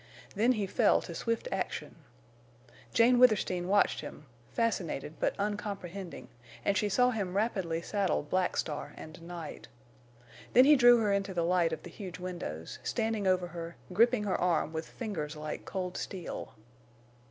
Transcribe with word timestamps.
Then 0.33 0.53
he 0.53 0.65
fell 0.65 0.99
to 1.03 1.13
swift 1.13 1.47
action. 1.51 1.95
Jane 2.91 3.19
Withersteen 3.19 3.67
watched 3.67 4.01
him, 4.01 4.25
fascinated 4.51 5.19
but 5.19 5.35
uncomprehending 5.37 6.27
and 6.65 6.75
she 6.75 6.89
saw 6.89 7.11
him 7.11 7.35
rapidly 7.37 7.83
saddle 7.83 8.23
Black 8.23 8.57
Star 8.57 8.93
and 8.97 9.21
Night. 9.21 9.67
Then 10.53 10.65
he 10.65 10.75
drew 10.75 10.97
her 10.97 11.13
into 11.13 11.35
the 11.35 11.45
light 11.45 11.71
of 11.71 11.83
the 11.83 11.91
huge 11.91 12.17
windows, 12.17 12.79
standing 12.81 13.27
over 13.27 13.49
her, 13.49 13.75
gripping 13.93 14.23
her 14.23 14.41
arm 14.41 14.73
with 14.73 14.87
fingers 14.89 15.35
like 15.35 15.65
cold 15.65 15.95
steel. 15.97 16.55